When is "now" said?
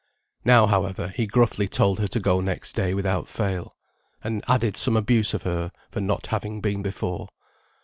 0.43-0.65